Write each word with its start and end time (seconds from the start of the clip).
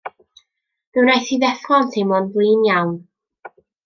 Fe 0.91 1.01
wnaeth 1.03 1.29
hi 1.33 1.37
ddeffro 1.43 1.79
yn 1.81 1.91
teimlo'n 1.97 2.31
flin 2.33 2.65
iawn. 2.71 2.91